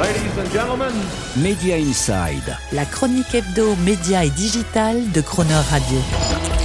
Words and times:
Ladies 0.00 0.40
and 0.40 0.50
gentlemen. 0.52 0.92
Media 1.36 1.76
Inside. 1.76 2.56
La 2.72 2.84
chronique 2.84 3.32
hebdo, 3.32 3.76
média 3.84 4.24
et 4.24 4.30
digital 4.30 4.96
de 5.12 5.20
Croner 5.20 5.54
Radio. 5.70 5.98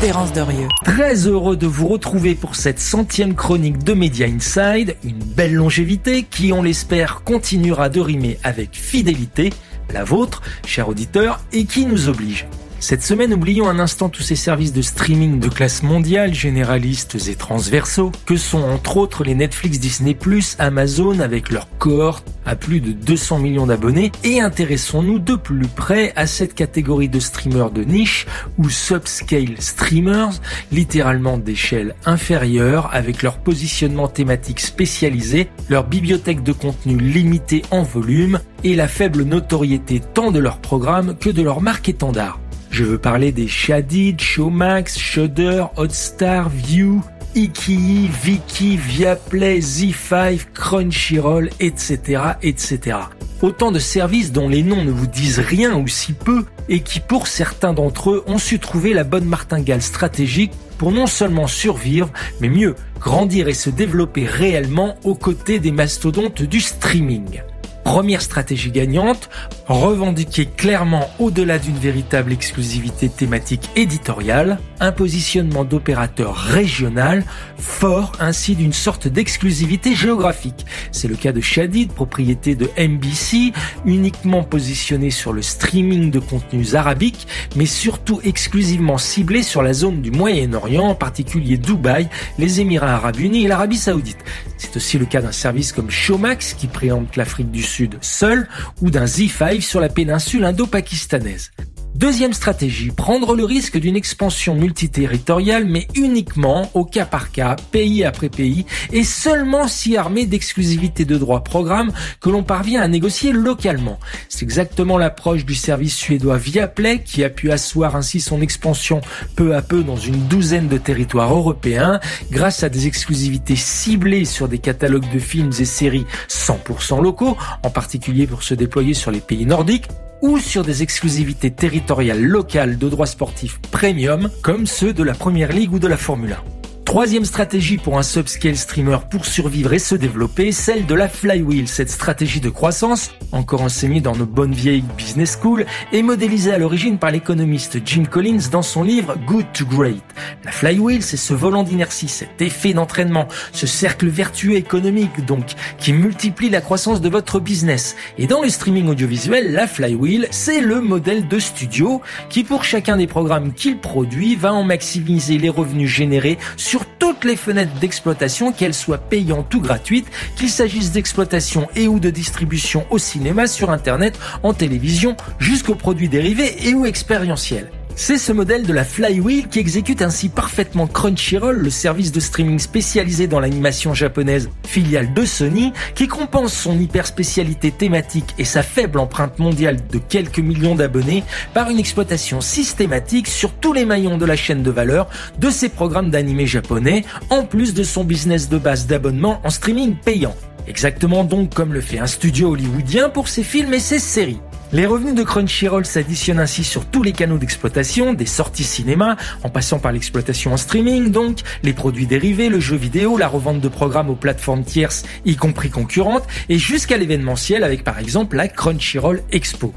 Terence 0.00 0.32
Derieux. 0.32 0.68
Très 0.84 1.26
heureux 1.26 1.56
de 1.56 1.66
vous 1.66 1.88
retrouver 1.88 2.36
pour 2.36 2.54
cette 2.54 2.78
centième 2.78 3.34
chronique 3.34 3.82
de 3.82 3.94
Media 3.94 4.28
Inside. 4.28 4.94
Une 5.02 5.18
belle 5.18 5.54
longévité 5.54 6.22
qui, 6.22 6.52
on 6.52 6.62
l'espère, 6.62 7.24
continuera 7.24 7.88
de 7.88 7.98
rimer 7.98 8.38
avec 8.44 8.76
fidélité. 8.76 9.52
La 9.92 10.04
vôtre, 10.04 10.40
cher 10.64 10.88
auditeur, 10.88 11.40
et 11.52 11.64
qui 11.64 11.84
nous 11.84 12.08
oblige 12.08 12.46
cette 12.78 13.02
semaine, 13.02 13.32
oublions 13.32 13.68
un 13.68 13.78
instant 13.78 14.08
tous 14.08 14.22
ces 14.22 14.36
services 14.36 14.72
de 14.72 14.82
streaming 14.82 15.40
de 15.40 15.48
classe 15.48 15.82
mondiale, 15.82 16.34
généralistes 16.34 17.16
et 17.28 17.34
transversaux, 17.34 18.12
que 18.26 18.36
sont 18.36 18.62
entre 18.62 18.98
autres 18.98 19.24
les 19.24 19.34
Netflix, 19.34 19.80
Disney+, 19.80 20.16
Amazon 20.58 21.20
avec 21.20 21.50
leur 21.50 21.68
cohorte 21.78 22.26
à 22.44 22.54
plus 22.54 22.80
de 22.80 22.92
200 22.92 23.40
millions 23.40 23.66
d'abonnés, 23.66 24.12
et 24.22 24.40
intéressons-nous 24.40 25.18
de 25.18 25.34
plus 25.34 25.66
près 25.66 26.12
à 26.16 26.26
cette 26.26 26.54
catégorie 26.54 27.08
de 27.08 27.18
streamers 27.18 27.70
de 27.70 27.82
niche 27.82 28.26
ou 28.58 28.70
subscale 28.70 29.56
streamers, 29.58 30.40
littéralement 30.70 31.38
d'échelle 31.38 31.96
inférieure, 32.04 32.90
avec 32.92 33.22
leur 33.22 33.38
positionnement 33.38 34.06
thématique 34.06 34.60
spécialisé, 34.60 35.48
leur 35.68 35.88
bibliothèque 35.88 36.42
de 36.42 36.52
contenu 36.52 36.98
limitée 36.98 37.62
en 37.70 37.82
volume 37.82 38.38
et 38.62 38.76
la 38.76 38.86
faible 38.86 39.24
notoriété 39.24 40.00
tant 40.14 40.30
de 40.30 40.38
leur 40.38 40.58
programme 40.58 41.16
que 41.18 41.30
de 41.30 41.42
leur 41.42 41.60
marque 41.60 41.88
étendard. 41.88 42.38
Je 42.70 42.84
veux 42.84 42.98
parler 42.98 43.32
des 43.32 43.48
Shadid, 43.48 44.20
Showmax, 44.20 44.98
Shudder, 44.98 45.64
Hotstar, 45.76 46.48
View, 46.48 47.02
Iki, 47.34 48.08
Viki, 48.22 48.76
Viaplay, 48.76 49.60
Z5, 49.60 50.40
Crunchyroll, 50.54 51.50
etc., 51.60 52.22
etc. 52.42 52.98
Autant 53.42 53.70
de 53.70 53.78
services 53.78 54.32
dont 54.32 54.48
les 54.48 54.62
noms 54.62 54.84
ne 54.84 54.90
vous 54.90 55.06
disent 55.06 55.40
rien 55.40 55.76
ou 55.76 55.86
si 55.86 56.14
peu 56.14 56.46
et 56.68 56.80
qui 56.80 57.00
pour 57.00 57.26
certains 57.26 57.74
d'entre 57.74 58.10
eux 58.10 58.24
ont 58.26 58.38
su 58.38 58.58
trouver 58.58 58.94
la 58.94 59.04
bonne 59.04 59.26
martingale 59.26 59.82
stratégique 59.82 60.52
pour 60.78 60.92
non 60.92 61.06
seulement 61.06 61.46
survivre, 61.46 62.10
mais 62.40 62.48
mieux, 62.48 62.74
grandir 63.00 63.48
et 63.48 63.54
se 63.54 63.70
développer 63.70 64.24
réellement 64.24 64.96
aux 65.04 65.14
côtés 65.14 65.58
des 65.58 65.72
mastodontes 65.72 66.42
du 66.42 66.60
streaming. 66.60 67.42
Première 67.86 68.20
stratégie 68.20 68.72
gagnante, 68.72 69.30
revendiquer 69.68 70.44
clairement 70.44 71.08
au-delà 71.20 71.60
d'une 71.60 71.78
véritable 71.78 72.32
exclusivité 72.32 73.08
thématique 73.08 73.70
éditoriale, 73.76 74.58
un 74.80 74.90
positionnement 74.90 75.64
d'opérateur 75.64 76.34
régional 76.34 77.22
fort 77.56 78.10
ainsi 78.18 78.56
d'une 78.56 78.72
sorte 78.72 79.06
d'exclusivité 79.06 79.94
géographique. 79.94 80.66
C'est 80.90 81.06
le 81.06 81.14
cas 81.14 81.30
de 81.30 81.40
Shadid, 81.40 81.92
propriété 81.92 82.56
de 82.56 82.68
NBC, 82.76 83.52
uniquement 83.84 84.42
positionné 84.42 85.12
sur 85.12 85.32
le 85.32 85.42
streaming 85.42 86.10
de 86.10 86.18
contenus 86.18 86.74
arabiques, 86.74 87.28
mais 87.54 87.66
surtout 87.66 88.20
exclusivement 88.24 88.98
ciblé 88.98 89.44
sur 89.44 89.62
la 89.62 89.72
zone 89.72 90.02
du 90.02 90.10
Moyen-Orient, 90.10 90.88
en 90.88 90.96
particulier 90.96 91.56
Dubaï, 91.56 92.08
les 92.36 92.60
Émirats 92.60 92.94
arabes 92.94 93.20
unis 93.20 93.44
et 93.44 93.48
l'Arabie 93.48 93.78
saoudite. 93.78 94.18
C'est 94.56 94.76
aussi 94.76 94.98
le 94.98 95.06
cas 95.06 95.20
d'un 95.20 95.32
service 95.32 95.72
comme 95.72 95.90
Showmax 95.90 96.54
qui 96.54 96.66
préempte 96.66 97.16
l'Afrique 97.16 97.50
du 97.50 97.62
Sud 97.62 97.98
seul 98.00 98.48
ou 98.80 98.90
d'un 98.90 99.04
Z5 99.04 99.60
sur 99.60 99.80
la 99.80 99.88
péninsule 99.88 100.44
indo-pakistanaise. 100.44 101.50
Deuxième 101.96 102.34
stratégie, 102.34 102.90
prendre 102.90 103.34
le 103.34 103.46
risque 103.46 103.78
d'une 103.78 103.96
expansion 103.96 104.54
multiterritoriale, 104.54 105.64
mais 105.64 105.88
uniquement 105.94 106.70
au 106.74 106.84
cas 106.84 107.06
par 107.06 107.32
cas, 107.32 107.56
pays 107.72 108.04
après 108.04 108.28
pays, 108.28 108.66
et 108.92 109.02
seulement 109.02 109.66
si 109.66 109.96
armé 109.96 110.26
d'exclusivité 110.26 111.06
de 111.06 111.16
droits 111.16 111.42
programme 111.42 111.92
que 112.20 112.28
l'on 112.28 112.42
parvient 112.42 112.82
à 112.82 112.88
négocier 112.88 113.32
localement. 113.32 113.98
C'est 114.28 114.42
exactement 114.42 114.98
l'approche 114.98 115.46
du 115.46 115.54
service 115.54 115.96
suédois 115.96 116.36
Viaplay 116.36 117.02
qui 117.02 117.24
a 117.24 117.30
pu 117.30 117.50
asseoir 117.50 117.96
ainsi 117.96 118.20
son 118.20 118.42
expansion 118.42 119.00
peu 119.34 119.56
à 119.56 119.62
peu 119.62 119.82
dans 119.82 119.96
une 119.96 120.28
douzaine 120.28 120.68
de 120.68 120.76
territoires 120.76 121.32
européens 121.32 121.98
grâce 122.30 122.62
à 122.62 122.68
des 122.68 122.86
exclusivités 122.86 123.56
ciblées 123.56 124.26
sur 124.26 124.48
des 124.48 124.58
catalogues 124.58 125.10
de 125.14 125.18
films 125.18 125.52
et 125.58 125.64
séries 125.64 126.04
100% 126.28 127.02
locaux, 127.02 127.38
en 127.62 127.70
particulier 127.70 128.26
pour 128.26 128.42
se 128.42 128.52
déployer 128.52 128.92
sur 128.92 129.10
les 129.10 129.20
pays 129.20 129.46
nordiques, 129.46 129.88
ou 130.22 130.38
sur 130.38 130.64
des 130.64 130.82
exclusivités 130.82 131.50
territoriales 131.50 132.22
locales 132.22 132.78
de 132.78 132.88
droits 132.88 133.06
sportifs 133.06 133.60
premium 133.70 134.30
comme 134.42 134.66
ceux 134.66 134.92
de 134.92 135.02
la 135.02 135.14
Première 135.14 135.52
Ligue 135.52 135.72
ou 135.72 135.78
de 135.78 135.88
la 135.88 135.96
Formule 135.96 136.32
1. 136.32 136.55
Troisième 136.96 137.26
stratégie 137.26 137.76
pour 137.76 137.98
un 137.98 138.02
subscale 138.02 138.56
streamer 138.56 138.96
pour 139.10 139.26
survivre 139.26 139.74
et 139.74 139.78
se 139.78 139.94
développer, 139.94 140.50
celle 140.50 140.86
de 140.86 140.94
la 140.94 141.10
flywheel. 141.10 141.68
Cette 141.68 141.90
stratégie 141.90 142.40
de 142.40 142.48
croissance, 142.48 143.10
encore 143.32 143.60
enseignée 143.60 144.00
dans 144.00 144.16
nos 144.16 144.24
bonnes 144.24 144.54
vieilles 144.54 144.82
business 144.96 145.38
schools, 145.38 145.66
est 145.92 146.00
modélisée 146.00 146.54
à 146.54 146.58
l'origine 146.58 146.96
par 146.96 147.10
l'économiste 147.10 147.80
Jim 147.84 148.04
Collins 148.10 148.48
dans 148.50 148.62
son 148.62 148.82
livre 148.82 149.14
Good 149.26 149.44
to 149.52 149.66
Great. 149.66 150.02
La 150.42 150.50
flywheel, 150.50 151.02
c'est 151.02 151.18
ce 151.18 151.34
volant 151.34 151.64
d'inertie, 151.64 152.08
cet 152.08 152.40
effet 152.40 152.72
d'entraînement, 152.72 153.28
ce 153.52 153.66
cercle 153.66 154.08
vertueux 154.08 154.56
économique 154.56 155.22
donc, 155.26 155.52
qui 155.76 155.92
multiplie 155.92 156.48
la 156.48 156.62
croissance 156.62 157.02
de 157.02 157.10
votre 157.10 157.40
business. 157.40 157.94
Et 158.16 158.26
dans 158.26 158.40
le 158.40 158.48
streaming 158.48 158.88
audiovisuel, 158.88 159.52
la 159.52 159.66
flywheel, 159.66 160.28
c'est 160.30 160.62
le 160.62 160.80
modèle 160.80 161.28
de 161.28 161.38
studio 161.40 162.00
qui, 162.30 162.42
pour 162.42 162.64
chacun 162.64 162.96
des 162.96 163.06
programmes 163.06 163.52
qu'il 163.52 163.80
produit, 163.80 164.34
va 164.34 164.54
en 164.54 164.64
maximiser 164.64 165.36
les 165.36 165.50
revenus 165.50 165.90
générés 165.90 166.38
sur 166.56 166.85
toutes 166.98 167.24
les 167.24 167.36
fenêtres 167.36 167.78
d'exploitation, 167.80 168.52
qu'elles 168.52 168.74
soient 168.74 168.98
payantes 168.98 169.54
ou 169.54 169.60
gratuites, 169.60 170.08
qu'il 170.36 170.50
s'agisse 170.50 170.92
d'exploitation 170.92 171.68
et 171.76 171.88
ou 171.88 172.00
de 172.00 172.10
distribution 172.10 172.86
au 172.90 172.98
cinéma, 172.98 173.46
sur 173.46 173.70
Internet, 173.70 174.18
en 174.42 174.54
télévision, 174.54 175.16
jusqu'aux 175.38 175.74
produits 175.74 176.08
dérivés 176.08 176.68
et 176.68 176.74
ou 176.74 176.86
expérientiels. 176.86 177.70
C'est 177.98 178.18
ce 178.18 178.30
modèle 178.30 178.66
de 178.66 178.74
la 178.74 178.84
flywheel 178.84 179.48
qui 179.48 179.58
exécute 179.58 180.02
ainsi 180.02 180.28
parfaitement 180.28 180.86
Crunchyroll, 180.86 181.56
le 181.56 181.70
service 181.70 182.12
de 182.12 182.20
streaming 182.20 182.58
spécialisé 182.58 183.26
dans 183.26 183.40
l'animation 183.40 183.94
japonaise, 183.94 184.50
filiale 184.66 185.14
de 185.14 185.24
Sony, 185.24 185.72
qui 185.94 186.06
compense 186.06 186.52
son 186.52 186.78
hyper 186.78 187.06
spécialité 187.06 187.70
thématique 187.70 188.34
et 188.36 188.44
sa 188.44 188.62
faible 188.62 188.98
empreinte 188.98 189.38
mondiale 189.38 189.78
de 189.90 189.96
quelques 189.96 190.40
millions 190.40 190.74
d'abonnés 190.74 191.24
par 191.54 191.70
une 191.70 191.78
exploitation 191.78 192.42
systématique 192.42 193.28
sur 193.28 193.54
tous 193.54 193.72
les 193.72 193.86
maillons 193.86 194.18
de 194.18 194.26
la 194.26 194.36
chaîne 194.36 194.62
de 194.62 194.70
valeur 194.70 195.08
de 195.38 195.48
ses 195.48 195.70
programmes 195.70 196.10
d'animé 196.10 196.46
japonais, 196.46 197.02
en 197.30 197.44
plus 197.44 197.72
de 197.72 197.82
son 197.82 198.04
business 198.04 198.50
de 198.50 198.58
base 198.58 198.86
d'abonnement 198.86 199.40
en 199.42 199.48
streaming 199.48 199.96
payant. 199.96 200.36
Exactement 200.68 201.24
donc 201.24 201.54
comme 201.54 201.72
le 201.72 201.80
fait 201.80 201.98
un 201.98 202.06
studio 202.06 202.50
hollywoodien 202.50 203.08
pour 203.08 203.28
ses 203.28 203.42
films 203.42 203.72
et 203.72 203.80
ses 203.80 204.00
séries. 204.00 204.40
Les 204.72 204.84
revenus 204.84 205.14
de 205.14 205.22
Crunchyroll 205.22 205.86
s'additionnent 205.86 206.40
ainsi 206.40 206.64
sur 206.64 206.86
tous 206.86 207.04
les 207.04 207.12
canaux 207.12 207.38
d'exploitation, 207.38 208.14
des 208.14 208.26
sorties 208.26 208.64
cinéma, 208.64 209.16
en 209.44 209.48
passant 209.48 209.78
par 209.78 209.92
l'exploitation 209.92 210.52
en 210.52 210.56
streaming 210.56 211.12
donc, 211.12 211.38
les 211.62 211.72
produits 211.72 212.08
dérivés, 212.08 212.48
le 212.48 212.58
jeu 212.58 212.76
vidéo, 212.76 213.16
la 213.16 213.28
revente 213.28 213.60
de 213.60 213.68
programmes 213.68 214.10
aux 214.10 214.16
plateformes 214.16 214.64
tierces, 214.64 215.04
y 215.24 215.36
compris 215.36 215.70
concurrentes, 215.70 216.26
et 216.48 216.58
jusqu'à 216.58 216.96
l'événementiel 216.96 217.62
avec 217.62 217.84
par 217.84 218.00
exemple 218.00 218.36
la 218.36 218.48
Crunchyroll 218.48 219.22
Expo. 219.30 219.72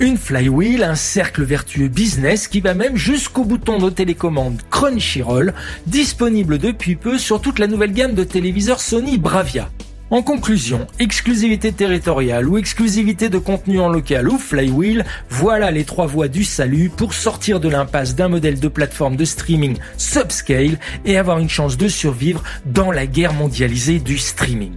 Une 0.00 0.16
flywheel, 0.16 0.82
un 0.82 0.96
cercle 0.96 1.44
vertueux 1.44 1.86
business 1.86 2.48
qui 2.48 2.60
va 2.60 2.74
même 2.74 2.96
jusqu'au 2.96 3.44
bouton 3.44 3.78
de 3.78 3.90
télécommande 3.90 4.60
Crunchyroll, 4.70 5.54
disponible 5.86 6.58
depuis 6.58 6.96
peu 6.96 7.16
sur 7.16 7.40
toute 7.40 7.60
la 7.60 7.68
nouvelle 7.68 7.92
gamme 7.92 8.14
de 8.14 8.24
téléviseurs 8.24 8.80
Sony 8.80 9.18
Bravia. 9.18 9.70
En 10.12 10.20
conclusion, 10.20 10.86
exclusivité 10.98 11.72
territoriale 11.72 12.46
ou 12.46 12.58
exclusivité 12.58 13.30
de 13.30 13.38
contenu 13.38 13.80
en 13.80 13.88
local 13.88 14.28
ou 14.28 14.36
flywheel, 14.36 15.06
voilà 15.30 15.70
les 15.70 15.84
trois 15.84 16.06
voies 16.06 16.28
du 16.28 16.44
salut 16.44 16.90
pour 16.94 17.14
sortir 17.14 17.60
de 17.60 17.70
l'impasse 17.70 18.14
d'un 18.14 18.28
modèle 18.28 18.60
de 18.60 18.68
plateforme 18.68 19.16
de 19.16 19.24
streaming 19.24 19.78
subscale 19.96 20.78
et 21.06 21.16
avoir 21.16 21.38
une 21.38 21.48
chance 21.48 21.78
de 21.78 21.88
survivre 21.88 22.42
dans 22.66 22.90
la 22.92 23.06
guerre 23.06 23.32
mondialisée 23.32 24.00
du 24.00 24.18
streaming. 24.18 24.76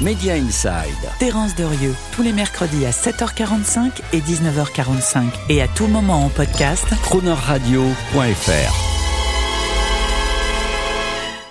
Media 0.00 0.34
Inside. 0.34 1.12
Terence 1.20 1.54
Derieux, 1.54 1.94
tous 2.10 2.22
les 2.22 2.32
mercredis 2.32 2.86
à 2.86 2.90
7h45 2.90 3.92
et 4.14 4.18
19h45 4.18 5.26
et 5.48 5.62
à 5.62 5.68
tout 5.68 5.86
moment 5.86 6.24
en 6.24 6.28
podcast. 6.28 6.86
Cronerradio.fr 7.02 8.95